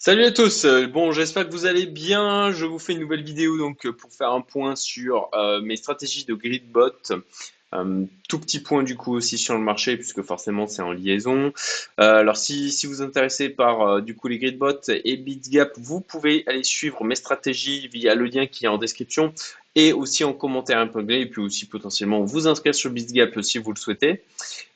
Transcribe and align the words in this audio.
Salut 0.00 0.22
à 0.22 0.30
tous. 0.30 0.64
Euh, 0.64 0.86
Bon, 0.86 1.10
j'espère 1.10 1.44
que 1.48 1.50
vous 1.50 1.66
allez 1.66 1.84
bien. 1.84 2.52
Je 2.52 2.64
vous 2.64 2.78
fais 2.78 2.92
une 2.92 3.00
nouvelle 3.00 3.24
vidéo 3.24 3.58
donc 3.58 3.84
euh, 3.84 3.92
pour 3.92 4.12
faire 4.12 4.30
un 4.30 4.40
point 4.40 4.76
sur 4.76 5.28
euh, 5.34 5.60
mes 5.60 5.74
stratégies 5.74 6.24
de 6.24 6.34
gridbot. 6.34 6.92
Euh, 7.74 8.04
tout 8.28 8.38
petit 8.38 8.60
point 8.60 8.84
du 8.84 8.96
coup 8.96 9.12
aussi 9.12 9.38
sur 9.38 9.54
le 9.54 9.60
marché 9.60 9.96
puisque 9.96 10.22
forcément 10.22 10.68
c'est 10.68 10.82
en 10.82 10.92
liaison. 10.92 11.52
Alors 11.96 12.36
si, 12.36 12.70
vous 12.84 12.90
vous 12.90 13.02
intéressez 13.02 13.48
par 13.48 14.00
du 14.00 14.14
coup 14.14 14.28
les 14.28 14.38
gridbots 14.38 14.88
et 14.88 15.16
BitGap, 15.16 15.72
vous 15.76 16.00
pouvez 16.00 16.44
aller 16.46 16.62
suivre 16.62 17.02
mes 17.02 17.16
stratégies 17.16 17.88
via 17.88 18.14
le 18.14 18.26
lien 18.26 18.46
qui 18.46 18.66
est 18.66 18.68
en 18.68 18.78
description 18.78 19.34
et 19.78 19.92
aussi 19.92 20.24
en 20.24 20.32
commentaire 20.32 20.82
épinglé 20.82 21.20
et 21.20 21.26
puis 21.26 21.40
aussi 21.40 21.66
potentiellement 21.66 22.24
vous 22.24 22.48
inscrire 22.48 22.74
sur 22.74 22.90
BitGap 22.90 23.40
si 23.42 23.58
vous 23.58 23.72
le 23.72 23.78
souhaitez. 23.78 24.22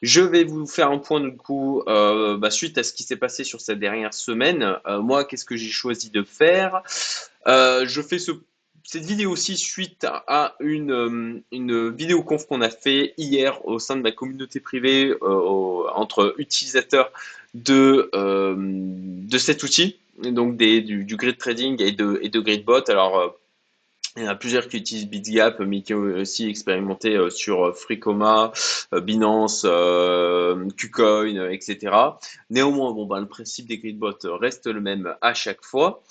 Je 0.00 0.20
vais 0.20 0.44
vous 0.44 0.64
faire 0.64 0.92
un 0.92 0.98
point 0.98 1.20
du 1.20 1.36
coup 1.36 1.82
euh, 1.88 2.36
bah, 2.36 2.52
suite 2.52 2.78
à 2.78 2.84
ce 2.84 2.92
qui 2.92 3.02
s'est 3.02 3.16
passé 3.16 3.42
sur 3.42 3.60
cette 3.60 3.80
dernière 3.80 4.14
semaine. 4.14 4.76
Euh, 4.86 5.00
moi, 5.02 5.24
qu'est-ce 5.24 5.44
que 5.44 5.56
j'ai 5.56 5.70
choisi 5.70 6.10
de 6.10 6.22
faire? 6.22 6.82
Euh, 7.48 7.84
Je 7.84 8.00
fais 8.00 8.20
ce 8.20 8.30
cette 8.84 9.04
vidéo 9.04 9.30
aussi 9.30 9.56
suite 9.56 10.06
à 10.08 10.54
une, 10.60 11.42
une 11.50 11.90
vidéo 11.90 12.22
conf 12.22 12.46
qu'on 12.46 12.60
a 12.60 12.68
fait 12.68 13.14
hier 13.16 13.64
au 13.66 13.78
sein 13.78 13.96
de 13.96 14.02
ma 14.02 14.10
communauté 14.10 14.60
privée 14.60 15.14
entre 15.22 16.34
utilisateurs 16.36 17.10
de, 17.54 18.10
de 18.12 19.38
cet 19.38 19.62
outil, 19.62 19.98
donc 20.18 20.56
des, 20.56 20.80
du, 20.80 21.16
grid 21.16 21.38
trading 21.38 21.80
et 21.80 21.92
de, 21.92 22.18
et 22.22 22.28
de 22.28 22.40
gridbot. 22.40 22.90
Alors, 22.90 23.38
il 24.16 24.24
y 24.24 24.26
en 24.26 24.30
a 24.30 24.34
plusieurs 24.34 24.68
qui 24.68 24.76
utilisent 24.76 25.08
BitGap, 25.08 25.60
mais 25.60 25.82
qui 25.82 25.94
ont 25.94 26.02
aussi 26.02 26.48
expérimenté 26.48 27.16
euh, 27.16 27.30
sur 27.30 27.68
euh, 27.68 27.72
Freecoma, 27.72 28.52
euh, 28.92 29.00
Binance, 29.00 29.62
KuCoin, 30.76 31.48
etc. 31.50 31.96
Néanmoins, 32.50 32.92
bon, 32.92 33.06
ben, 33.06 33.20
le 33.20 33.28
principe 33.28 33.68
des 33.68 33.78
gridbots 33.78 34.12
reste 34.24 34.66
le 34.66 34.80
même 34.80 35.14
à 35.20 35.32
chaque 35.34 35.64
fois. 35.64 36.02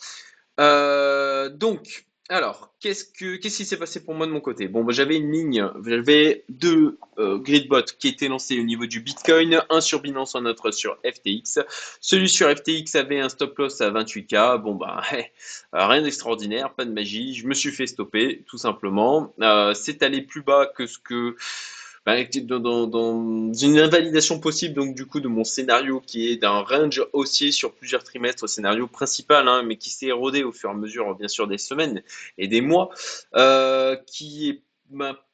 Euh, 0.60 1.50
donc, 1.50 2.06
alors, 2.32 2.74
qu'est-ce 2.80 3.04
que 3.04 3.36
qu'est-ce 3.36 3.58
qui 3.58 3.66
s'est 3.66 3.78
passé 3.78 4.06
pour 4.06 4.16
moi 4.16 4.26
de 4.26 4.32
mon 4.32 4.40
côté? 4.40 4.70
Bon, 4.70 4.86
bah, 4.86 4.94
j'avais 4.94 5.18
une 5.18 5.32
ligne, 5.32 5.70
j'avais 5.86 6.46
deux 6.48 6.98
euh, 7.18 7.38
gridbots 7.38 7.94
qui 8.00 8.08
étaient 8.08 8.30
lancés 8.30 8.58
au 8.58 8.64
niveau 8.64 8.86
du 8.86 9.02
Bitcoin, 9.02 9.62
un 9.70 9.82
sur 9.82 10.02
Binance, 10.02 10.36
un 10.36 10.46
autre 10.46 10.72
sur 10.72 10.98
FTX. 11.06 11.60
Celui 12.00 12.30
sur 12.30 12.50
FTX 12.50 12.96
avait 12.96 13.20
un 13.20 13.28
stop 13.28 13.58
loss 13.58 13.82
à 13.82 13.92
28K. 13.92 14.62
Bon, 14.62 14.76
bah, 14.76 15.04
rien 15.74 16.02
d'extraordinaire, 16.02 16.74
pas 16.74 16.86
de 16.86 16.94
magie. 16.94 17.34
Je 17.34 17.46
me 17.48 17.54
suis 17.54 17.72
fait 17.72 17.86
stopper, 17.86 18.44
tout 18.48 18.58
simplement. 18.58 19.34
Euh, 19.42 19.74
c'est 19.74 20.02
allé 20.02 20.22
plus 20.22 20.42
bas 20.42 20.68
que 20.68 20.86
ce 20.88 21.00
que 21.00 21.36
dans, 22.06 22.88
dans- 22.88 23.54
une 23.54 23.80
invalidation 23.80 24.40
possible 24.40 24.74
donc 24.74 24.96
du 24.96 25.06
coup 25.06 25.20
de 25.20 25.28
mon 25.28 25.44
scénario 25.44 26.02
qui 26.06 26.30
est 26.30 26.38
d'un 26.38 26.62
range 26.62 27.04
haussier 27.14 27.52
sur 27.52 27.74
plusieurs 27.74 28.04
trimestres, 28.04 28.50
scénario 28.50 28.88
principal, 28.88 29.48
hein, 29.48 29.64
mais 29.64 29.78
qui 29.78 29.90
s'est 29.92 30.08
érodé 30.08 30.44
au 30.44 30.52
fur 30.52 30.70
et 30.70 30.74
à 30.74 30.76
mesure 30.76 31.16
bien 31.16 31.28
sûr 31.28 31.48
des 31.48 31.58
semaines 31.60 32.02
et 32.38 32.48
des 32.48 32.62
mois, 32.62 32.90
euh, 33.36 33.96
qui 34.08 34.62
bah, 34.90 35.26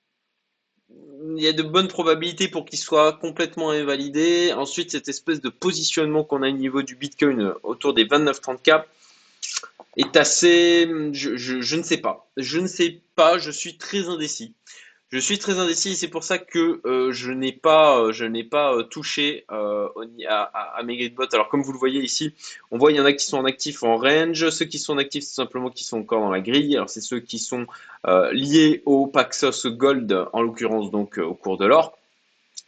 il 1.35 1.43
y 1.43 1.47
a 1.47 1.53
de 1.53 1.63
bonnes 1.63 1.87
probabilités 1.87 2.47
pour 2.47 2.65
qu'il 2.65 2.79
soit 2.79 3.13
complètement 3.13 3.71
invalidé. 3.71 4.53
Ensuite, 4.53 4.91
cette 4.91 5.09
espèce 5.09 5.41
de 5.41 5.49
positionnement 5.49 6.23
qu'on 6.23 6.43
a 6.43 6.49
au 6.49 6.51
niveau 6.51 6.81
du 6.81 6.95
Bitcoin 6.95 7.53
autour 7.63 7.93
des 7.93 8.05
29-30K 8.05 8.85
est 9.97 10.15
assez, 10.15 10.87
je 11.13 11.75
ne 11.75 11.83
sais 11.83 11.97
pas. 11.97 12.29
Je 12.37 12.59
ne 12.59 12.67
sais 12.67 13.01
pas, 13.15 13.37
je 13.37 13.51
suis 13.51 13.77
très 13.77 14.07
indécis. 14.07 14.53
Je 15.09 15.19
suis 15.19 15.39
très 15.39 15.57
indécis 15.57 15.95
c'est 15.95 16.09
pour 16.09 16.25
ça 16.25 16.37
que 16.37 16.81
euh, 16.85 17.13
je 17.13 17.31
n'ai 17.31 17.53
pas, 17.53 17.97
euh, 17.97 18.11
je 18.11 18.25
n'ai 18.25 18.43
pas 18.43 18.73
euh, 18.73 18.83
touché 18.83 19.45
à, 19.47 19.89
à, 20.75 20.83
mes 20.83 20.97
gridbots. 20.97 21.33
Alors 21.33 21.47
comme 21.47 21.61
vous 21.61 21.71
le 21.71 21.77
voyez 21.77 22.01
ici, 22.01 22.33
on 22.71 22.77
voit 22.77 22.91
il 22.91 22.97
y 22.97 22.99
en 22.99 23.05
a 23.05 23.13
qui 23.13 23.25
sont 23.25 23.37
en 23.37 23.45
actif 23.45 23.83
en 23.83 23.95
range, 23.95 24.49
ceux 24.49 24.65
qui 24.65 24.79
sont 24.79 24.93
en 24.93 24.97
actif 24.97 25.23
c'est 25.23 25.35
simplement 25.35 25.69
qui 25.69 25.85
sont 25.85 25.99
encore 25.99 26.19
dans 26.19 26.29
la 26.29 26.41
grille. 26.41 26.75
Alors 26.75 26.89
c'est 26.89 26.99
ceux 26.99 27.21
qui 27.21 27.39
sont 27.39 27.67
liés 28.33 28.81
au 28.85 29.07
Paxos 29.07 29.67
Gold 29.67 30.27
en 30.33 30.41
l'occurrence 30.41 30.91
donc 30.91 31.17
au 31.17 31.33
cours 31.33 31.57
de 31.57 31.65
l'or. 31.65 31.97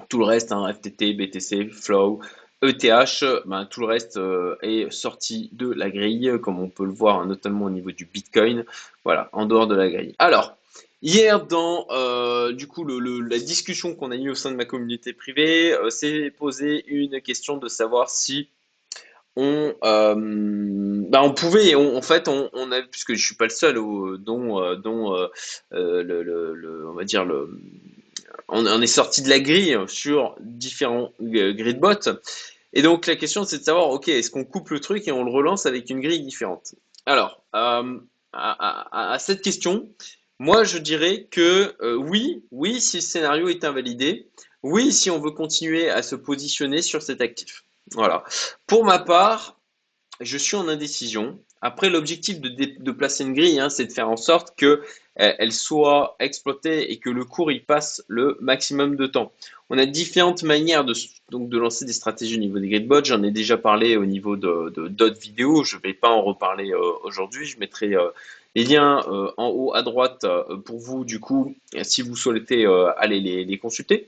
Tout 0.07 0.19
le 0.19 0.25
reste, 0.25 0.53
hein, 0.53 0.72
FTT, 0.73 1.13
BTC, 1.13 1.69
Flow, 1.72 2.22
ETH, 2.61 3.25
ben, 3.45 3.66
tout 3.66 3.81
le 3.81 3.85
reste 3.85 4.17
est 4.61 4.89
sorti 4.91 5.49
de 5.51 5.69
la 5.73 5.89
grille, 5.89 6.31
comme 6.41 6.59
on 6.59 6.69
peut 6.69 6.85
le 6.85 6.91
voir 6.91 7.25
notamment 7.25 7.66
au 7.66 7.69
niveau 7.69 7.91
du 7.91 8.05
Bitcoin. 8.05 8.63
Voilà, 9.03 9.29
en 9.33 9.45
dehors 9.45 9.67
de 9.67 9.75
la 9.75 9.89
grille. 9.89 10.16
Alors, 10.19 10.55
hier, 11.01 11.45
dans 11.45 11.87
euh, 11.91 12.51
du 12.51 12.67
coup 12.67 12.85
la 12.85 13.39
discussion 13.39 13.95
qu'on 13.95 14.11
a 14.11 14.15
eue 14.15 14.31
au 14.31 14.35
sein 14.35 14.51
de 14.51 14.55
ma 14.55 14.65
communauté 14.65 15.13
privée, 15.13 15.73
euh, 15.73 15.89
s'est 15.89 16.31
posé 16.31 16.83
une 16.87 17.21
question 17.21 17.57
de 17.57 17.67
savoir 17.67 18.09
si 18.09 18.49
on, 19.35 19.73
euh, 19.83 20.15
bah, 21.09 21.21
on 21.23 21.33
pouvait, 21.33 21.73
en 21.75 22.01
fait, 22.01 22.27
on, 22.27 22.71
a, 22.71 22.81
puisque 22.81 23.13
je 23.13 23.25
suis 23.25 23.35
pas 23.35 23.45
le 23.45 23.51
seul 23.51 23.75
dont, 24.19 24.61
euh, 24.61 24.75
dont 24.75 25.15
euh, 25.15 25.27
euh, 25.73 26.03
le, 26.03 26.89
on 26.89 26.93
va 26.93 27.03
dire 27.05 27.23
le, 27.23 27.49
on, 28.49 28.81
est 28.81 28.87
sorti 28.87 29.21
de 29.21 29.29
la 29.29 29.39
grille 29.39 29.77
sur 29.87 30.35
différents 30.41 31.11
euh, 31.21 31.53
gridbots. 31.53 32.09
Et 32.73 32.81
donc 32.81 33.07
la 33.07 33.16
question 33.16 33.45
c'est 33.45 33.59
de 33.59 33.63
savoir, 33.63 33.89
ok, 33.89 34.09
est-ce 34.09 34.29
qu'on 34.29 34.43
coupe 34.43 34.69
le 34.69 34.79
truc 34.79 35.07
et 35.07 35.11
on 35.11 35.23
le 35.23 35.31
relance 35.31 35.66
avec 35.66 35.89
une 35.89 36.01
grille 36.01 36.21
différente? 36.21 36.75
Alors, 37.05 37.41
euh, 37.55 37.99
à 38.33 39.17
cette 39.19 39.41
question, 39.41 39.89
moi 40.39 40.63
je 40.63 40.77
dirais 40.77 41.27
que 41.29 41.75
euh, 41.81 41.95
oui, 41.95 42.44
oui, 42.51 42.81
si 42.81 42.97
le 42.97 43.01
scénario 43.01 43.50
est 43.50 43.63
invalidé, 43.63 44.29
oui, 44.63 44.91
si 44.91 45.09
on 45.09 45.19
veut 45.19 45.31
continuer 45.31 45.89
à 45.89 46.01
se 46.01 46.16
positionner 46.16 46.81
sur 46.81 47.01
cet 47.01 47.22
actif. 47.22 47.63
Voilà. 47.94 48.23
Pour 48.67 48.83
ma 48.85 48.99
part, 48.99 49.59
je 50.19 50.38
suis 50.38 50.55
en 50.55 50.67
indécision. 50.67 51.39
Après, 51.62 51.90
l'objectif 51.90 52.40
de, 52.40 52.50
de 52.50 52.92
placer 52.92 53.24
une 53.24 53.34
grille, 53.34 53.59
hein, 53.59 53.70
c'est 53.70 53.86
de 53.86 53.92
faire 53.92 54.09
en 54.09 54.18
sorte 54.18 54.56
que 54.56 54.66
euh, 54.66 54.81
elle 55.16 55.52
soit 55.52 56.16
exploitée 56.20 56.92
et 56.92 57.00
que 57.00 57.09
le 57.09 57.25
cours 57.25 57.52
y 57.52 57.59
passe 57.59 58.03
le 58.08 58.38
maximum 58.40 58.96
de 58.96 59.08
temps. 59.08 59.34
On 59.70 59.78
a 59.78 59.86
différentes 59.86 60.44
manières 60.44 60.84
de, 60.84 60.94
donc, 61.30 61.50
de 61.50 61.58
lancer 61.58 61.86
des 61.86 61.94
stratégies 61.94 62.38
au 62.38 62.40
niveau 62.40 62.59
des 62.59 62.70
gridbots. 62.70 63.03
J'en 63.03 63.22
ai 63.22 63.31
déjà 63.31 63.58
parlé 63.58 63.97
au 63.97 64.06
niveau 64.06 64.36
de, 64.36 64.70
d'autres 64.88 65.20
vidéos. 65.20 65.64
Je 65.64 65.75
ne 65.78 65.81
vais 65.81 65.94
pas 65.94 66.09
en 66.09 66.24
reparler 66.24 66.72
euh, 66.72 66.80
aujourd'hui. 67.03 67.46
Je 67.46 67.59
mettrai 67.59 67.94
euh, 67.94 68.09
les 68.56 68.64
liens 68.64 69.03
euh, 69.08 69.31
en 69.38 69.50
haut 69.50 69.76
à 69.76 69.84
droite 69.84 70.26
pour 70.66 70.80
vous, 70.80 71.06
du 71.06 71.20
coup, 71.20 71.56
si 71.84 72.02
vous 72.02 72.16
souhaitez 72.16 72.66
aller 72.97 73.20
les, 73.20 73.58
consulter. 73.59 74.08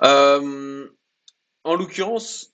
En 0.00 1.76
l'occurrence, 1.76 2.53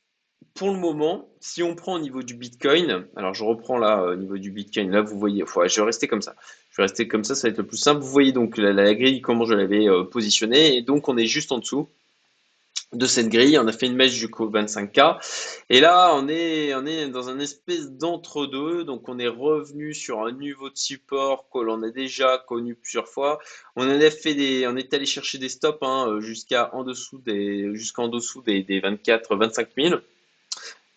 pour 0.54 0.70
le 0.70 0.78
moment, 0.78 1.28
si 1.40 1.62
on 1.62 1.74
prend 1.74 1.94
au 1.94 1.98
niveau 1.98 2.22
du 2.22 2.34
Bitcoin, 2.34 3.06
alors 3.16 3.34
je 3.34 3.44
reprends 3.44 3.78
là 3.78 4.02
euh, 4.02 4.12
au 4.12 4.16
niveau 4.16 4.36
du 4.36 4.50
Bitcoin, 4.50 4.90
là 4.90 5.00
vous 5.00 5.18
voyez, 5.18 5.44
je 5.46 5.80
vais 5.80 5.86
rester 5.86 6.06
comme 6.06 6.22
ça. 6.22 6.34
Je 6.70 6.76
vais 6.76 6.82
rester 6.82 7.08
comme 7.08 7.24
ça, 7.24 7.34
ça 7.34 7.48
va 7.48 7.52
être 7.52 7.58
le 7.58 7.66
plus 7.66 7.78
simple. 7.78 8.02
Vous 8.02 8.10
voyez 8.10 8.32
donc 8.32 8.58
la, 8.58 8.94
grille, 8.94 9.20
comment 9.20 9.44
je 9.44 9.54
l'avais 9.54 9.88
euh, 9.88 10.04
positionnée, 10.04 10.76
et 10.76 10.82
donc 10.82 11.08
on 11.08 11.16
est 11.16 11.26
juste 11.26 11.52
en 11.52 11.58
dessous 11.58 11.88
de 12.92 13.06
cette 13.06 13.28
grille. 13.28 13.58
On 13.58 13.66
a 13.68 13.72
fait 13.72 13.86
une 13.86 13.94
mèche 13.94 14.26
coup 14.26 14.50
25K, 14.50 15.18
et 15.70 15.80
là 15.80 16.12
on 16.14 16.28
est, 16.28 16.74
on 16.74 16.84
est 16.84 17.08
dans 17.08 17.30
un 17.30 17.38
espèce 17.38 17.92
d'entre-deux, 17.92 18.84
donc 18.84 19.08
on 19.08 19.18
est 19.18 19.28
revenu 19.28 19.94
sur 19.94 20.26
un 20.26 20.32
niveau 20.32 20.68
de 20.68 20.76
support 20.76 21.48
que 21.50 21.60
l'on 21.60 21.82
a 21.82 21.90
déjà 21.90 22.36
connu 22.46 22.74
plusieurs 22.74 23.08
fois. 23.08 23.38
On 23.76 23.88
fait 24.10 24.34
des, 24.34 24.66
on 24.66 24.76
est 24.76 24.92
allé 24.92 25.06
chercher 25.06 25.38
des 25.38 25.48
stops 25.48 25.78
hein, 25.80 26.18
jusqu'à 26.20 26.74
en 26.74 26.82
dessous 26.84 27.18
des, 27.18 27.74
jusqu'en 27.74 28.08
dessous 28.08 28.42
des, 28.42 28.62
des 28.62 28.80
24, 28.80 29.36
25 29.36 29.68
000 29.76 30.00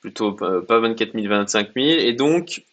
plutôt 0.03 0.33
pas 0.33 0.61
pas 0.61 0.79
24 0.79 1.13
000, 1.13 1.27
25 1.27 1.69
000. 1.75 1.87
Et 1.87 2.11
donc, 2.11 2.65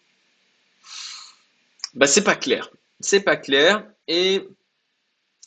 bah, 1.94 2.08
c'est 2.08 2.24
pas 2.24 2.34
clair. 2.34 2.68
C'est 2.98 3.20
pas 3.20 3.36
clair. 3.36 3.84
Et 4.08 4.48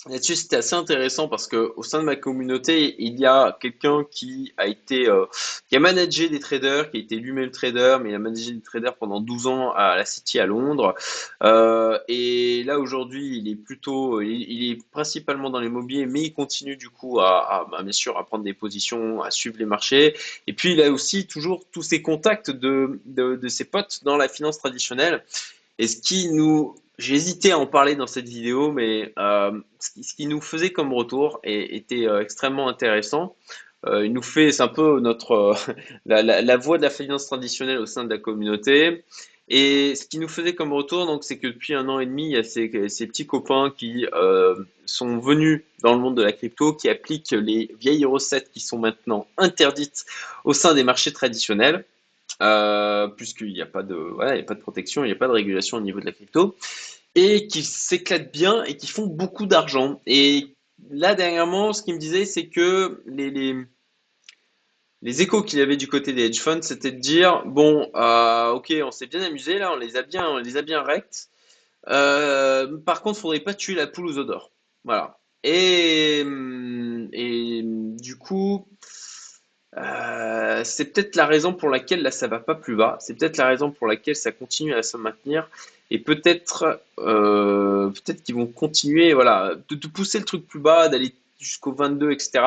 là-dessus, 0.10 0.36
c'était 0.36 0.58
assez 0.58 0.76
intéressant 0.76 1.28
parce 1.28 1.48
que 1.48 1.74
au 1.78 1.84
sein 1.84 2.00
de 2.00 2.04
ma 2.04 2.16
communauté, 2.16 2.96
il 3.00 3.20
y 3.20 3.26
a 3.26 3.58
quelqu'un 3.60 4.04
qui 4.10 4.54
a 4.58 4.68
été, 4.68 5.08
euh, 5.08 5.26
qui 5.70 5.76
a 5.76 5.80
managé 5.80 6.30
des 6.30 6.40
traders, 6.40 6.92
qui 6.92 6.98
a 6.98 7.00
été 7.00 7.16
lui-même 7.16 7.52
trader, 7.52 7.98
mais 8.02 8.10
il 8.10 8.16
a 8.16 8.20
managé 8.20 8.52
des 8.52 8.62
traders 8.62 8.96
pendant 8.96 9.22
12 9.22 9.48
ans 9.48 9.72
à 9.72 9.96
la 9.96 10.06
City 10.06 10.40
à 10.40 10.46
Londres. 10.46 10.96
Euh, 11.44 11.98
et 12.08 12.64
là, 12.64 12.80
aujourd'hui, 12.80 13.38
il 13.38 13.48
est 13.48 13.56
plutôt, 13.56 14.22
il, 14.22 14.42
il 14.42 14.72
est 14.72 14.90
principalement 14.92 15.50
dans 15.50 15.60
l'immobilier, 15.60 16.06
mais 16.06 16.22
il 16.22 16.34
continue 16.34 16.76
du 16.76 16.90
coup 16.90 17.20
à, 17.20 17.40
à, 17.40 17.66
bah, 17.66 17.84
bien 17.84 17.92
sûr, 17.94 18.18
à 18.18 18.26
prendre 18.26 18.44
des 18.44 18.54
positions, 18.54 19.22
à 19.22 19.32
suivre 19.32 19.58
les 19.58 19.66
marchés. 19.66 20.16
Et 20.48 20.54
puis, 20.54 20.74
il 20.74 20.82
a 20.82 20.92
aussi 20.92 21.28
toujours 21.28 21.64
tous 21.72 21.84
ses 21.84 22.02
contacts 22.02 22.52
de, 22.52 23.00
de, 23.06 23.36
de 23.36 23.48
ses 23.48 23.66
potes 23.66 24.02
dans 24.04 24.18
la 24.18 24.28
finance 24.28 24.60
traditionnelle. 24.60 25.24
Et 25.80 25.88
ce 25.88 25.98
qui 25.98 26.30
nous, 26.30 26.76
j'ai 27.00 27.16
hésité 27.16 27.52
à 27.52 27.58
en 27.58 27.66
parler 27.66 27.96
dans 27.96 28.08
cette 28.08 28.28
vidéo, 28.28 28.72
mais 28.72 29.14
euh, 29.18 29.60
ce 29.80 30.14
qui, 30.14 30.28
nous 30.28 30.42
faisait 30.42 30.72
comme 30.72 30.94
retour 30.94 31.40
et, 31.44 31.76
était 31.76 32.08
euh, 32.08 32.22
extrêmement 32.22 32.68
intéressant. 32.68 33.36
Euh, 33.86 34.06
il 34.06 34.14
nous 34.14 34.22
fait, 34.22 34.52
c'est 34.52 34.64
un 34.64 34.68
peu 34.68 35.00
notre 35.00 35.56
la, 36.06 36.58
voix 36.58 36.78
de 36.78 36.84
la 36.84 36.90
finance 36.90 37.26
traditionnelle 37.26 37.80
au 37.80 37.86
sein 37.86 38.04
de 38.04 38.10
la 38.10 38.20
communauté. 38.20 39.04
Et 39.50 39.96
ce 39.96 40.06
qui 40.06 40.20
nous 40.20 40.30
faisait 40.30 40.56
comme 40.56 40.72
retour, 40.72 41.06
donc, 41.06 41.24
c'est 41.24 41.38
que 41.38 41.48
depuis 41.48 41.74
un 41.74 41.90
an 41.90 42.00
et 42.00 42.06
demi, 42.06 42.28
il 42.28 42.32
y 42.32 42.38
a 42.38 42.44
ces, 42.44 42.70
petits 42.70 43.28
copains 43.28 43.74
qui 43.76 44.06
sont 44.86 45.18
venus 45.18 45.64
dans 45.82 45.94
le 45.94 46.00
monde 46.00 46.16
de 46.16 46.24
la 46.24 46.32
crypto, 46.32 46.74
qui 46.74 46.88
appliquent 46.88 47.32
les 47.32 47.76
vieilles 47.78 48.06
recettes 48.06 48.52
qui 48.52 48.62
sont 48.62 48.78
maintenant 48.78 49.28
interdites 49.38 50.06
au 50.46 50.54
sein 50.54 50.74
des 50.74 50.86
marchés 50.86 51.12
traditionnels. 51.12 51.84
Euh, 52.42 53.08
puisqu'il 53.08 53.54
n'y 53.54 53.62
a 53.62 53.66
pas 53.66 53.84
de, 53.84 53.96
voilà, 53.96 54.40
a 54.40 54.44
pas 54.44 54.56
de 54.56 54.60
protection, 54.62 55.04
il 55.04 55.08
n'y 55.08 55.14
a 55.14 55.18
pas 55.18 55.28
de 55.28 55.34
régulation 55.34 55.78
au 55.78 55.82
niveau 55.82 56.00
de 56.00 56.06
la 56.06 56.12
crypto, 56.12 56.56
et 57.16 57.48
qui 57.48 57.64
s'éclatent 57.64 58.32
bien 58.32 58.64
et 58.64 58.76
qui 58.76 58.88
font 58.88 59.08
beaucoup 59.08 59.46
d'argent. 59.46 60.02
Et 60.08 60.56
là, 60.90 61.16
dernièrement, 61.16 61.74
ce 61.74 61.82
qu'il 61.84 61.94
me 61.94 62.00
disait, 62.00 62.26
c'est 62.26 62.48
que 62.48 63.04
les, 63.06 63.30
les, 63.30 63.56
les 65.02 65.22
échos 65.22 65.44
qu'il 65.44 65.60
y 65.60 65.62
avait 65.62 65.78
du 65.78 65.88
côté 65.88 66.14
des 66.14 66.26
hedge 66.26 66.40
funds, 66.40 66.62
c'était 66.62 66.92
de 66.92 67.00
dire, 67.00 67.44
bon, 67.46 67.90
euh, 67.96 68.50
ok, 68.52 68.74
on 68.84 68.92
s'est 68.92 69.08
bien 69.08 69.22
amusé 69.22 69.60
là, 69.60 69.72
on 69.72 69.78
les 69.78 69.96
a 69.96 70.02
bien, 70.02 70.28
on 70.28 70.38
les 70.38 70.58
a 70.58 70.62
bien 70.62 70.82
rects. 70.82 71.30
Euh, 71.90 72.78
par 72.78 73.02
contre, 73.02 73.20
faudrait 73.20 73.42
pas 73.42 73.54
tuer 73.54 73.76
la 73.76 73.88
poule 73.88 74.08
aux 74.08 74.18
odeurs. 74.18 74.52
Voilà. 74.86 75.20
Et, 75.44 76.24
et 77.12 77.62
du 77.64 78.16
coup, 78.18 78.66
c'est 80.64 80.86
peut-être 80.86 81.16
la 81.16 81.26
raison 81.26 81.54
pour 81.54 81.70
laquelle 81.70 82.02
là 82.02 82.12
ça 82.12 82.28
va 82.28 82.40
pas 82.40 82.56
plus 82.56 82.76
bas. 82.76 82.98
C'est 83.00 83.18
peut-être 83.18 83.38
la 83.38 83.48
raison 83.48 83.72
pour 83.72 83.88
laquelle 83.88 84.16
ça 84.16 84.32
continue 84.32 84.74
à 84.74 84.84
se 84.84 84.98
maintenir. 84.98 85.50
Et 85.92 86.00
peut-être, 86.00 86.82
euh, 87.00 87.92
qu'ils 88.26 88.36
vont 88.36 88.48
continuer, 88.48 89.14
voilà, 89.14 89.56
de, 89.70 89.88
pousser 89.88 90.20
le 90.20 90.26
truc 90.26 90.48
plus 90.48 90.60
bas, 90.60 90.90
d'aller 90.90 91.14
jusqu'au 91.40 91.72
22, 91.72 92.12
etc. 92.12 92.46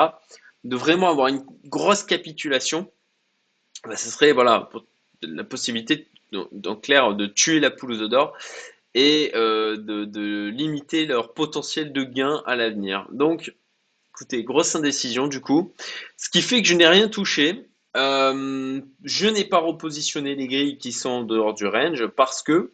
De 0.64 0.76
vraiment 0.76 1.10
avoir 1.10 1.28
une 1.28 1.44
grosse 1.66 2.02
capitulation. 2.02 2.90
Bah, 3.84 3.96
ce 3.96 4.08
serait, 4.10 4.32
voilà, 4.32 4.68
la 5.22 5.44
possibilité, 5.44 6.08
en 6.34 6.76
clair, 6.76 7.14
de 7.14 7.26
tuer 7.26 7.60
la 7.60 7.70
poule 7.70 7.92
aux 7.92 8.08
d'or 8.08 8.36
et 8.94 9.30
euh, 9.34 9.76
de, 9.76 10.48
limiter 10.48 11.06
leur 11.06 11.32
potentiel 11.32 11.92
de 11.92 12.02
gain 12.02 12.42
à 12.46 12.56
l'avenir. 12.56 13.06
Donc, 13.12 13.52
Écoutez, 14.16 14.44
grosse 14.44 14.74
indécision 14.74 15.26
du 15.26 15.42
coup. 15.42 15.74
Ce 16.16 16.30
qui 16.30 16.40
fait 16.40 16.62
que 16.62 16.68
je 16.68 16.72
n'ai 16.72 16.86
rien 16.86 17.06
touché. 17.06 17.66
Euh, 17.96 18.80
je 19.04 19.26
n'ai 19.26 19.44
pas 19.44 19.58
repositionné 19.58 20.34
les 20.34 20.46
grilles 20.46 20.78
qui 20.78 20.92
sont 20.92 21.08
en 21.08 21.22
dehors 21.22 21.54
du 21.54 21.66
range 21.66 22.06
parce 22.08 22.42
que 22.42 22.70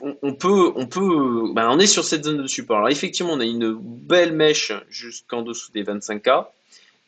on, 0.00 0.34
peut, 0.34 0.72
on 0.76 0.86
peut, 0.86 1.52
ben, 1.54 1.68
on 1.70 1.78
est 1.78 1.88
sur 1.88 2.04
cette 2.04 2.24
zone 2.24 2.42
de 2.42 2.46
support. 2.46 2.76
Alors 2.76 2.88
effectivement, 2.88 3.32
on 3.32 3.40
a 3.40 3.44
une 3.44 3.74
belle 3.74 4.32
mèche 4.32 4.72
jusqu'en 4.88 5.42
dessous 5.42 5.72
des 5.72 5.82
25K. 5.82 6.46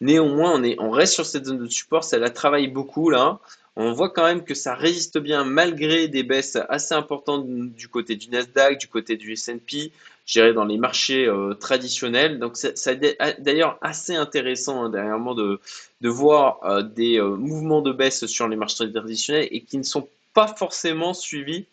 Néanmoins, 0.00 0.54
on, 0.54 0.64
est, 0.64 0.76
on 0.80 0.90
reste 0.90 1.14
sur 1.14 1.26
cette 1.26 1.46
zone 1.46 1.58
de 1.58 1.68
support. 1.68 2.02
Ça 2.02 2.18
la 2.18 2.30
travaille 2.30 2.68
beaucoup 2.68 3.10
là. 3.10 3.38
On 3.76 3.92
voit 3.92 4.10
quand 4.10 4.24
même 4.24 4.42
que 4.42 4.54
ça 4.54 4.74
résiste 4.74 5.18
bien 5.18 5.44
malgré 5.44 6.08
des 6.08 6.22
baisses 6.22 6.58
assez 6.68 6.94
importantes 6.94 7.46
du 7.46 7.88
côté 7.88 8.16
du 8.16 8.28
Nasdaq, 8.28 8.78
du 8.78 8.88
côté 8.88 9.16
du 9.16 9.32
S&P, 9.32 9.92
dirais 10.32 10.52
dans 10.52 10.64
les 10.64 10.78
marchés 10.78 11.26
euh, 11.26 11.54
traditionnels. 11.54 12.38
Donc 12.38 12.56
c'est 12.56 13.00
d'ailleurs 13.40 13.78
assez 13.80 14.14
intéressant 14.14 14.84
hein, 14.84 14.90
dernièrement 14.90 15.34
de, 15.34 15.60
de 16.00 16.08
voir 16.08 16.60
euh, 16.64 16.82
des 16.82 17.18
euh, 17.18 17.36
mouvements 17.36 17.82
de 17.82 17.92
baisse 17.92 18.26
sur 18.26 18.48
les 18.48 18.56
marchés 18.56 18.90
traditionnels 18.92 19.48
et 19.50 19.62
qui 19.62 19.78
ne 19.78 19.82
sont 19.82 20.08
pas 20.34 20.46
forcément 20.46 21.14
suivis 21.14 21.66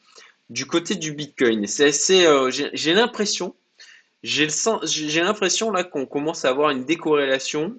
du 0.50 0.65
côté 0.65 0.95
du 0.95 1.12
Bitcoin. 1.12 1.68
C'est 1.68 1.88
assez, 1.88 2.25
j'ai 2.74 2.94
l'impression, 2.94 3.54
j'ai 4.24 5.21
l'impression 5.21 5.71
là 5.71 5.83
qu'on 5.83 6.06
commence 6.06 6.45
à 6.45 6.50
avoir 6.50 6.69
une 6.69 6.86
décorrélation 6.86 7.75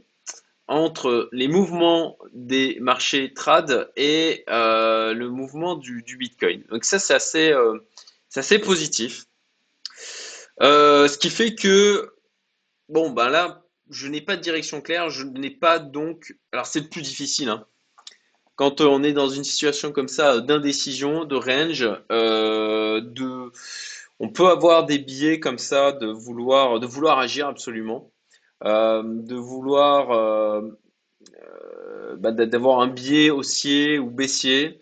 entre 0.69 1.31
les 1.33 1.49
mouvements 1.49 2.19
des 2.35 2.77
marchés 2.81 3.33
trad 3.33 3.91
et 3.97 4.45
le 4.47 5.27
mouvement 5.29 5.77
du, 5.77 6.03
du, 6.03 6.19
Bitcoin. 6.19 6.63
Donc 6.71 6.85
ça 6.85 6.99
c'est 6.99 7.15
assez, 7.15 7.55
assez 8.37 8.59
positif. 8.59 9.28
Euh, 10.63 11.07
ce 11.09 11.19
qui 11.19 11.31
fait 11.31 11.55
que, 11.55 12.15
bon, 12.89 13.11
ben 13.11 13.29
là, 13.29 13.65
je 13.91 14.09
n'ai 14.09 14.21
pas 14.21 14.37
de 14.37 14.43
direction 14.43 14.81
claire, 14.81 15.11
je 15.11 15.25
n'ai 15.25 15.51
pas 15.51 15.79
donc. 15.79 16.35
Alors, 16.53 16.67
c'est 16.67 16.81
le 16.81 16.89
plus 16.89 17.03
difficile. 17.03 17.49
Hein. 17.49 17.67
Quand 18.57 18.81
on 18.81 19.03
est 19.05 19.13
dans 19.13 19.29
une 19.29 19.45
situation 19.45 19.93
comme 19.93 20.09
ça 20.09 20.41
d'indécision, 20.41 21.25
de 21.25 21.37
range, 21.37 21.89
euh, 22.11 23.01
de, 23.01 23.53
on 24.19 24.31
peut 24.31 24.49
avoir 24.49 24.85
des 24.85 24.99
biais 24.99 25.39
comme 25.39 25.59
ça 25.59 25.93
de 25.93 26.09
vouloir, 26.09 26.81
de 26.81 26.87
vouloir 26.87 27.19
agir 27.21 27.47
absolument, 27.47 28.11
euh, 28.65 29.03
de 29.05 29.37
vouloir 29.37 30.09
bah, 32.19 32.33
d'avoir 32.33 32.81
un 32.81 32.89
biais 32.89 33.31
haussier 33.31 34.01
ou 34.01 34.11
baissier, 34.11 34.81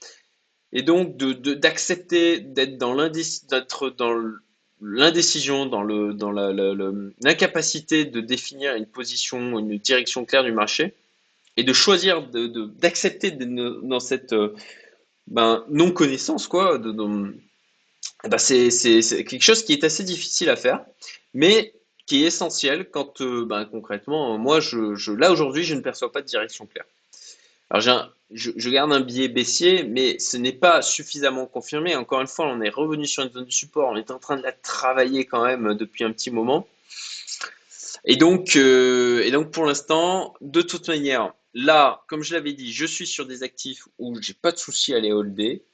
et 0.72 0.82
donc 0.82 1.16
d'accepter 1.16 2.40
de, 2.40 2.54
d'être 2.54 2.78
dans 2.78 2.96
d'être 2.96 3.90
dans 3.90 4.12
le 4.14 4.38
l'indécision, 4.80 5.66
dans 5.66 5.82
le 5.82 6.12
dans 6.12 6.32
l'incapacité 6.32 8.04
de 8.04 8.20
définir 8.20 8.74
une 8.74 8.86
position, 8.86 9.58
une 9.58 9.78
direction 9.78 10.24
claire 10.24 10.44
du 10.44 10.52
marché, 10.52 10.94
et 11.56 11.64
de 11.64 11.72
choisir 11.72 12.22
d'accepter 12.22 13.30
de, 13.30 13.80
dans 13.82 14.00
cette 14.00 14.32
euh, 14.32 14.54
ben, 15.26 15.64
non 15.70 15.90
connaissance 15.90 16.46
quoi. 16.46 16.78
De, 16.78 16.94
eh 18.24 18.28
ben 18.28 18.38
c'est 18.38 19.24
quelque 19.24 19.42
chose 19.42 19.62
qui 19.64 19.72
est 19.72 19.84
assez 19.84 20.04
difficile 20.04 20.50
à 20.50 20.56
faire, 20.56 20.84
mais 21.34 21.72
qui 22.06 22.22
est 22.22 22.26
essentiel 22.26 22.88
quand 22.90 23.20
euh, 23.20 23.44
ben, 23.44 23.64
concrètement, 23.64 24.38
moi, 24.38 24.60
je, 24.60 24.94
je 24.94 25.12
là 25.12 25.32
aujourd'hui, 25.32 25.64
je 25.64 25.74
ne 25.74 25.80
perçois 25.80 26.12
pas 26.12 26.22
de 26.22 26.26
direction 26.26 26.66
claire. 26.66 26.86
Alors, 27.70 28.12
je, 28.30 28.50
je, 28.56 28.70
garde 28.70 28.92
un 28.92 29.00
billet 29.00 29.28
baissier, 29.28 29.84
mais 29.84 30.18
ce 30.18 30.36
n'est 30.36 30.52
pas 30.52 30.82
suffisamment 30.82 31.46
confirmé. 31.46 31.96
Encore 31.96 32.20
une 32.20 32.26
fois, 32.26 32.46
on 32.46 32.60
est 32.60 32.70
revenu 32.70 33.06
sur 33.06 33.22
une 33.22 33.32
zone 33.32 33.44
de 33.44 33.50
support. 33.50 33.90
On 33.90 33.96
est 33.96 34.10
en 34.10 34.18
train 34.18 34.36
de 34.36 34.42
la 34.42 34.52
travailler 34.52 35.24
quand 35.24 35.44
même 35.44 35.74
depuis 35.74 36.04
un 36.04 36.12
petit 36.12 36.30
moment. 36.30 36.66
Et 38.04 38.16
donc, 38.16 38.56
euh, 38.56 39.22
et 39.24 39.30
donc 39.32 39.50
pour 39.50 39.64
l'instant, 39.66 40.34
de 40.40 40.62
toute 40.62 40.88
manière, 40.88 41.34
là, 41.54 42.04
comme 42.08 42.22
je 42.22 42.34
l'avais 42.34 42.52
dit, 42.52 42.72
je 42.72 42.86
suis 42.86 43.06
sur 43.06 43.26
des 43.26 43.42
actifs 43.42 43.88
où 43.98 44.20
j'ai 44.20 44.34
pas 44.34 44.52
de 44.52 44.58
souci 44.58 44.94
à 44.94 45.00
les 45.00 45.12
holder. 45.12 45.64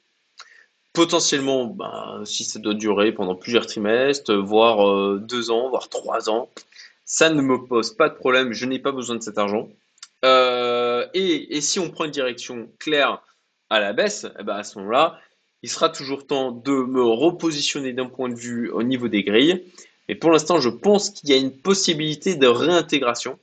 Potentiellement, 0.93 1.65
ben, 1.65 2.21
si 2.25 2.43
ça 2.43 2.59
doit 2.59 2.75
durer 2.75 3.11
pendant 3.11 3.35
plusieurs 3.35 3.65
trimestres, 3.65 4.33
voire 4.33 4.87
euh, 4.87 5.19
deux 5.19 5.49
ans, 5.49 5.69
voire 5.69 5.89
trois 5.89 6.29
ans, 6.29 6.49
ça 7.05 7.29
ne 7.29 7.41
me 7.41 7.65
pose 7.65 7.95
pas 7.95 8.09
de 8.09 8.15
problème. 8.15 8.53
Je 8.53 8.65
n'ai 8.65 8.79
pas 8.79 8.91
besoin 8.91 9.15
de 9.15 9.21
cet 9.21 9.37
argent. 9.37 9.69
Euh, 10.23 10.62
et, 11.13 11.61
si 11.61 11.79
on 11.79 11.89
prend 11.89 12.05
une 12.05 12.11
direction 12.11 12.69
claire 12.79 13.21
à 13.69 13.79
la 13.79 13.93
baisse, 13.93 14.25
eh 14.39 14.43
ben 14.43 14.55
à 14.55 14.63
ce 14.63 14.77
moment-là, 14.79 15.19
il 15.61 15.69
sera 15.69 15.89
toujours 15.89 16.27
temps 16.27 16.51
de 16.51 16.71
me 16.71 17.03
repositionner 17.03 17.93
d'un 17.93 18.07
point 18.07 18.29
de 18.29 18.35
vue 18.35 18.69
au 18.69 18.83
niveau 18.83 19.07
des 19.07 19.23
grilles. 19.23 19.63
Mais 20.09 20.15
pour 20.15 20.31
l'instant, 20.31 20.59
je 20.59 20.69
pense 20.69 21.09
qu'il 21.09 21.29
y 21.29 21.33
a 21.33 21.37
une 21.37 21.55
possibilité 21.55 22.35
de 22.35 22.47
réintégration. 22.47 23.39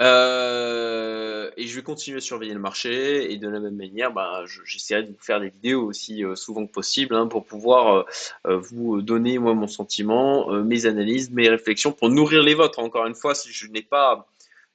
Euh, 0.00 1.50
et 1.56 1.66
je 1.66 1.76
vais 1.76 1.82
continuer 1.82 2.18
à 2.18 2.20
surveiller 2.20 2.54
le 2.54 2.60
marché 2.60 3.30
et 3.30 3.36
de 3.36 3.48
la 3.48 3.60
même 3.60 3.76
manière, 3.76 4.10
bah, 4.10 4.44
j'essaierai 4.64 5.02
de 5.02 5.08
vous 5.08 5.20
faire 5.20 5.38
des 5.38 5.50
vidéos 5.50 5.84
aussi 5.84 6.24
euh, 6.24 6.34
souvent 6.34 6.66
que 6.66 6.72
possible 6.72 7.14
hein, 7.14 7.26
pour 7.26 7.44
pouvoir 7.44 8.06
vous 8.44 9.02
donner 9.02 9.38
moi 9.38 9.54
mon 9.54 9.66
sentiment, 9.66 10.50
mes 10.62 10.86
analyses, 10.86 11.30
mes 11.30 11.48
réflexions 11.48 11.92
pour 11.92 12.08
nourrir 12.08 12.42
les 12.42 12.54
vôtres. 12.54 12.78
Encore 12.78 13.06
une 13.06 13.14
fois, 13.14 13.34
si 13.34 13.52
je 13.52 13.66
n'ai 13.66 13.82
pas 13.82 14.31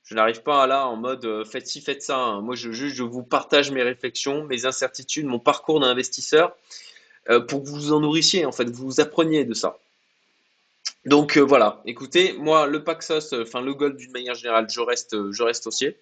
je 0.08 0.16
n'arrive 0.16 0.42
pas 0.42 0.64
à 0.64 0.68
là 0.68 0.88
en 0.88 0.96
mode 0.96 1.26
euh, 1.26 1.44
faites 1.44 1.68
ci, 1.68 1.82
faites 1.82 2.02
ça. 2.02 2.18
Hein. 2.18 2.42
Moi, 2.42 2.56
je, 2.56 2.72
je, 2.72 3.04
vous 3.04 3.24
partage 3.24 3.72
mes 3.72 3.84
réflexions, 3.84 4.46
mes 4.46 4.66
incertitudes, 4.66 5.26
mon 5.26 5.40
parcours 5.40 5.82
d'investisseur 5.82 6.56
euh, 7.30 7.42
pour 7.42 7.62
que 7.62 7.68
vous 7.68 7.76
vous 7.76 7.94
en 7.94 8.00
nourrissiez, 8.00 8.46
en 8.46 8.54
fait, 8.54 8.70
vous 8.70 9.02
appreniez 9.02 9.44
de 9.44 9.54
ça. 9.54 9.78
Donc 11.06 11.38
euh, 11.38 11.42
voilà, 11.42 11.82
écoutez, 11.86 12.34
moi 12.34 12.68
le 12.68 12.84
Paxos, 12.84 13.34
enfin 13.34 13.62
le 13.62 13.74
Gold 13.74 13.98
d'une 13.98 14.12
manière 14.12 14.34
générale, 14.34 14.68
je 14.70 14.80
reste, 14.80 15.32
je 15.32 15.44
reste 15.44 15.68
haussier. 15.68 15.98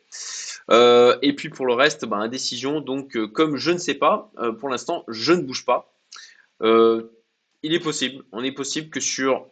et 0.71 1.33
puis 1.35 1.50
pour 1.50 1.65
le 1.65 1.74
reste, 1.74 2.05
bah, 2.05 2.17
indécision. 2.17 2.81
Donc 2.81 3.17
comme 3.33 3.57
je 3.57 3.71
ne 3.71 3.77
sais 3.79 3.95
pas, 3.95 4.31
pour 4.59 4.69
l'instant, 4.69 5.03
je 5.07 5.33
ne 5.33 5.41
bouge 5.41 5.65
pas. 5.65 5.91
il 6.62 7.74
est 7.74 7.79
possible, 7.79 8.24
on 8.31 8.43
est 8.43 8.51
possible 8.51 8.89
que 8.89 9.00
sur 9.00 9.47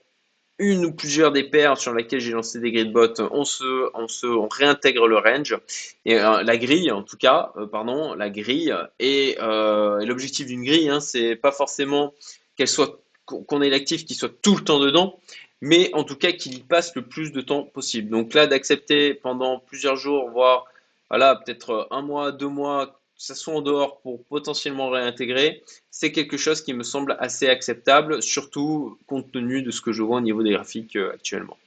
une 0.59 0.85
ou 0.85 0.93
plusieurs 0.93 1.31
des 1.31 1.43
paires 1.43 1.77
sur 1.77 1.93
lesquelles 1.93 2.19
j'ai 2.19 2.31
lancé 2.31 2.59
des 2.59 2.71
grid 2.71 2.91
bots, 2.91 3.19
on 3.31 3.43
se, 3.43 3.89
on 3.95 4.07
se, 4.07 4.27
on 4.27 4.47
réintègre 4.47 5.07
le 5.07 5.17
range 5.17 5.57
et 6.05 6.19
euh, 6.19 6.43
la 6.43 6.57
grille, 6.57 6.91
en 6.91 7.01
tout 7.01 7.17
cas, 7.17 7.51
euh, 7.57 7.65
pardon, 7.65 8.13
la 8.13 8.29
grille 8.29 8.75
et, 8.99 9.37
euh, 9.41 10.05
l'objectif 10.05 10.47
d'une 10.47 10.63
grille, 10.63 10.89
hein, 10.89 10.99
c'est 10.99 11.35
pas 11.35 11.51
forcément 11.51 12.13
qu'elle 12.55 12.67
soit 12.67 12.99
qu'on 13.25 13.61
ait 13.61 13.69
l'actif 13.69 14.05
qui 14.05 14.15
soit 14.15 14.31
tout 14.41 14.55
le 14.55 14.63
temps 14.63 14.79
dedans, 14.79 15.17
mais 15.61 15.89
en 15.93 16.03
tout 16.03 16.17
cas 16.17 16.33
qu'il 16.33 16.55
y 16.55 16.59
passe 16.59 16.93
le 16.93 17.03
plus 17.03 17.31
de 17.31 17.39
temps 17.39 17.63
possible. 17.63 18.09
Donc 18.09 18.33
là, 18.33 18.47
d'accepter 18.47 19.13
pendant 19.13 19.59
plusieurs 19.59 19.95
jours, 19.95 20.29
voire 20.29 20.65
voilà, 21.09 21.35
peut-être 21.35 21.87
un 21.91 22.01
mois, 22.01 22.31
deux 22.31 22.49
mois, 22.49 22.99
ça 23.23 23.35
soit 23.35 23.53
en 23.53 23.61
dehors 23.61 24.01
pour 24.01 24.21
potentiellement 24.25 24.89
réintégrer, 24.89 25.63
c'est 25.89 26.11
quelque 26.11 26.35
chose 26.35 26.61
qui 26.61 26.73
me 26.73 26.83
semble 26.83 27.15
assez 27.19 27.47
acceptable, 27.47 28.21
surtout 28.21 28.97
compte 29.07 29.31
tenu 29.31 29.61
de 29.61 29.71
ce 29.71 29.79
que 29.79 29.93
je 29.93 30.03
vois 30.03 30.17
au 30.17 30.21
niveau 30.21 30.43
des 30.43 30.51
graphiques 30.51 30.97
euh, 30.97 31.13
actuellement. 31.13 31.57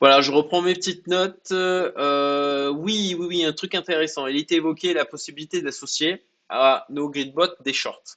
Voilà, 0.00 0.20
je 0.20 0.30
reprends 0.30 0.62
mes 0.62 0.74
petites 0.74 1.08
notes. 1.08 1.50
Euh, 1.50 2.68
oui, 2.68 3.16
oui, 3.18 3.26
oui, 3.26 3.44
un 3.44 3.52
truc 3.52 3.74
intéressant. 3.74 4.28
Il 4.28 4.36
était 4.36 4.54
évoqué 4.54 4.94
la 4.94 5.04
possibilité 5.04 5.62
d'associer 5.62 6.22
à 6.48 6.86
nos 6.90 7.08
gridbots 7.08 7.56
des 7.64 7.72
shorts. 7.72 8.16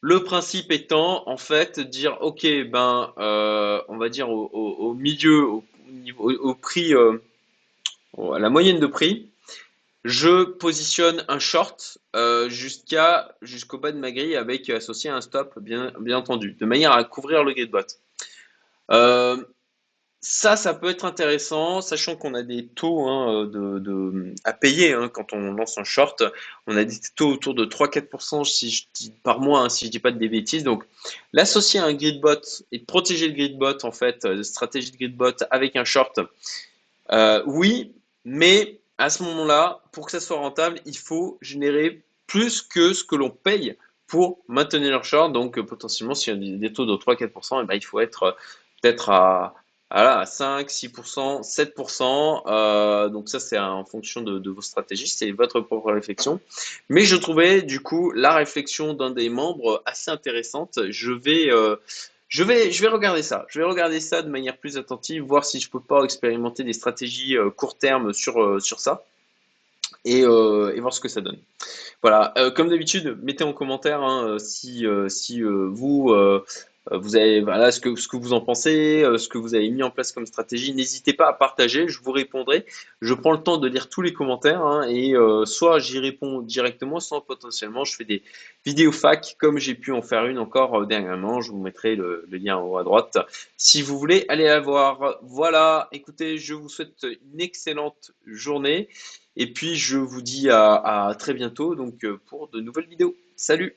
Le 0.00 0.24
principe 0.24 0.72
étant, 0.72 1.28
en 1.28 1.36
fait, 1.36 1.78
dire, 1.78 2.16
ok, 2.22 2.46
ben, 2.70 3.12
euh, 3.18 3.82
on 3.88 3.98
va 3.98 4.08
dire 4.08 4.30
au, 4.30 4.94
milieu, 4.94 5.44
au, 5.44 5.62
au 6.16 6.54
prix, 6.54 6.94
à 6.94 8.38
la 8.38 8.48
moyenne 8.48 8.80
de 8.80 8.86
prix, 8.86 9.29
Je 10.04 10.44
positionne 10.44 11.24
un 11.28 11.38
short 11.38 11.98
euh, 12.16 12.48
jusqu'à 12.48 13.36
jusqu'au 13.42 13.76
bas 13.76 13.92
de 13.92 13.98
ma 13.98 14.12
grille 14.12 14.36
avec 14.36 14.70
associé 14.70 15.10
un 15.10 15.20
stop, 15.20 15.58
bien, 15.58 15.92
bien 16.00 16.18
entendu, 16.18 16.56
de 16.58 16.64
manière 16.64 16.92
à 16.92 17.04
couvrir 17.04 17.44
le 17.44 17.52
grid 17.52 17.70
bot. 17.70 17.80
Euh, 18.90 19.36
ça, 20.22 20.56
ça 20.56 20.74
peut 20.74 20.90
être 20.90 21.06
intéressant, 21.06 21.80
sachant 21.80 22.14
qu'on 22.14 22.34
a 22.34 22.42
des 22.42 22.66
taux 22.66 23.08
hein, 23.08 23.46
de, 23.46 24.34
à 24.44 24.52
payer 24.52 24.92
hein, 24.92 25.08
quand 25.08 25.32
on 25.32 25.52
lance 25.52 25.78
un 25.78 25.84
short. 25.84 26.22
On 26.66 26.76
a 26.76 26.84
des 26.84 26.98
taux 27.16 27.32
autour 27.32 27.54
de 27.54 27.64
3-4% 27.64 28.44
si 28.44 28.70
je 28.70 28.84
dis, 28.92 29.12
par 29.22 29.40
mois, 29.40 29.60
hein, 29.60 29.68
si 29.70 29.86
je 29.86 29.90
dis 29.90 29.98
pas 29.98 30.10
de 30.10 30.18
bêtises. 30.18 30.62
Donc, 30.62 30.84
l'associer 31.32 31.80
à 31.80 31.84
un 31.84 31.94
grid 31.94 32.20
bot 32.20 32.40
et 32.70 32.78
de 32.78 32.84
protéger 32.84 33.28
le 33.28 33.34
grid 33.34 33.56
bot, 33.56 33.82
en 33.82 33.92
fait, 33.92 34.24
euh, 34.26 34.42
stratégie 34.42 34.90
de 34.90 34.96
grid 34.98 35.16
bot 35.16 35.36
avec 35.50 35.76
un 35.76 35.84
short, 35.84 36.20
euh, 37.12 37.42
oui, 37.46 37.94
mais 38.26 38.79
à 39.00 39.08
ce 39.08 39.22
moment-là, 39.22 39.80
pour 39.92 40.04
que 40.06 40.12
ça 40.12 40.20
soit 40.20 40.36
rentable, 40.36 40.80
il 40.84 40.96
faut 40.96 41.38
générer 41.40 42.02
plus 42.26 42.60
que 42.60 42.92
ce 42.92 43.02
que 43.02 43.16
l'on 43.16 43.30
paye 43.30 43.76
pour 44.06 44.40
maintenir 44.46 44.90
leur 44.90 45.04
short. 45.04 45.32
Donc, 45.32 45.58
potentiellement, 45.62 46.14
s'il 46.14 46.34
y 46.44 46.54
a 46.54 46.58
des 46.58 46.72
taux 46.72 46.84
de 46.84 46.92
3-4%, 46.92 47.62
eh 47.62 47.66
ben, 47.66 47.74
il 47.74 47.84
faut 47.84 47.98
être 47.98 48.36
peut-être 48.82 49.08
à 49.08 49.54
voilà, 49.90 50.24
5, 50.26 50.68
6%, 50.68 51.42
7%. 51.42 52.42
Euh, 52.46 53.08
donc 53.08 53.28
ça, 53.28 53.40
c'est 53.40 53.58
en 53.58 53.84
fonction 53.84 54.20
de, 54.20 54.50
vos 54.50 54.60
stratégies, 54.60 55.08
c'est 55.08 55.32
votre 55.32 55.60
propre 55.60 55.90
réflexion. 55.92 56.38
Mais 56.88 57.02
je 57.02 57.16
trouvais 57.16 57.62
du 57.62 57.80
coup 57.80 58.12
la 58.12 58.34
réflexion 58.34 58.94
d'un 58.94 59.10
des 59.10 59.30
membres 59.30 59.82
assez 59.86 60.10
intéressante. 60.10 60.78
Je 60.90 61.10
vais, 61.10 61.50
euh, 61.50 61.76
je 62.30 62.44
vais, 62.44 62.70
je 62.70 62.80
vais 62.80 62.88
regarder 62.88 63.22
ça. 63.22 63.44
Je 63.48 63.58
vais 63.58 63.66
regarder 63.66 63.98
ça 63.98 64.22
de 64.22 64.30
manière 64.30 64.56
plus 64.56 64.78
attentive, 64.78 65.24
voir 65.24 65.44
si 65.44 65.58
je 65.58 65.68
peux 65.68 65.80
pas 65.80 66.04
expérimenter 66.04 66.62
des 66.62 66.72
stratégies 66.72 67.36
euh, 67.36 67.50
court 67.50 67.76
terme 67.76 68.12
sur, 68.12 68.40
euh, 68.40 68.60
sur 68.60 68.78
ça. 68.78 69.04
Et, 70.04 70.22
euh, 70.22 70.72
et, 70.74 70.80
voir 70.80 70.94
ce 70.94 71.00
que 71.00 71.08
ça 71.08 71.20
donne. 71.20 71.38
Voilà, 72.02 72.32
comme 72.56 72.70
d'habitude, 72.70 73.18
mettez 73.22 73.44
en 73.44 73.52
commentaire 73.52 74.00
hein, 74.02 74.38
si, 74.38 74.86
si 75.08 75.42
vous 75.42 76.12
euh, 76.12 76.42
vous 76.98 77.16
avez 77.16 77.40
voilà 77.40 77.70
ce 77.70 77.80
que 77.80 78.16
vous 78.16 78.32
en 78.32 78.40
pensez, 78.40 79.02
euh, 79.04 79.16
ce 79.16 79.28
que 79.28 79.38
vous 79.38 79.54
avez 79.54 79.70
mis 79.70 79.82
en 79.82 79.90
place 79.90 80.12
comme 80.12 80.26
stratégie. 80.26 80.74
N'hésitez 80.74 81.12
pas 81.12 81.28
à 81.28 81.32
partager, 81.32 81.88
je 81.88 82.00
vous 82.02 82.12
répondrai. 82.12 82.66
Je 83.00 83.14
prends 83.14 83.32
le 83.32 83.42
temps 83.42 83.58
de 83.58 83.68
lire 83.68 83.88
tous 83.88 84.02
les 84.02 84.12
commentaires 84.12 84.62
hein, 84.62 84.86
et 84.88 85.14
euh, 85.14 85.44
soit 85.44 85.78
j'y 85.78 85.98
réponds 85.98 86.40
directement, 86.42 86.98
soit 87.00 87.24
potentiellement 87.24 87.84
je 87.84 87.94
fais 87.94 88.04
des 88.04 88.22
vidéos 88.64 88.92
fac 88.92 89.36
comme 89.38 89.58
j'ai 89.58 89.74
pu 89.74 89.92
en 89.92 90.02
faire 90.02 90.26
une 90.26 90.38
encore 90.38 90.86
dernièrement. 90.86 91.40
Je 91.40 91.52
vous 91.52 91.60
mettrai 91.60 91.94
le, 91.94 92.26
lien 92.30 92.56
en 92.56 92.66
haut 92.66 92.78
à 92.78 92.84
droite 92.84 93.18
si 93.56 93.82
vous 93.82 93.98
voulez 93.98 94.24
aller 94.28 94.44
la 94.44 94.60
voir. 94.60 95.18
Voilà, 95.22 95.88
écoutez, 95.92 96.38
je 96.38 96.54
vous 96.54 96.68
souhaite 96.68 97.04
une 97.04 97.40
excellente 97.40 98.12
journée 98.26 98.88
et 99.36 99.52
puis 99.52 99.76
je 99.76 99.96
vous 99.96 100.22
dis 100.22 100.50
à, 100.50 100.74
à 101.08 101.14
très 101.14 101.34
bientôt 101.34 101.74
donc 101.74 102.04
pour 102.26 102.48
de 102.48 102.60
nouvelles 102.60 102.88
vidéos. 102.88 103.14
Salut 103.36 103.76